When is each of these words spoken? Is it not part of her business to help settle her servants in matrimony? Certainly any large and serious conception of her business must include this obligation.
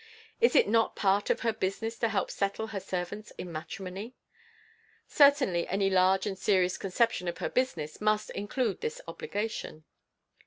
Is 0.39 0.55
it 0.55 0.67
not 0.67 0.95
part 0.95 1.29
of 1.29 1.41
her 1.41 1.53
business 1.53 1.95
to 1.99 2.09
help 2.09 2.31
settle 2.31 2.65
her 2.73 2.79
servants 2.79 3.29
in 3.37 3.51
matrimony? 3.51 4.15
Certainly 5.07 5.67
any 5.67 5.91
large 5.91 6.25
and 6.25 6.39
serious 6.39 6.75
conception 6.79 7.27
of 7.27 7.37
her 7.37 7.49
business 7.49 8.01
must 8.01 8.31
include 8.31 8.81
this 8.81 8.99
obligation. 9.07 9.83